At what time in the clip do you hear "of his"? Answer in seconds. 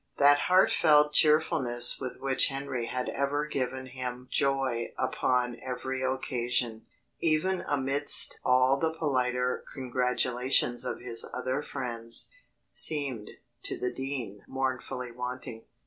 10.85-11.23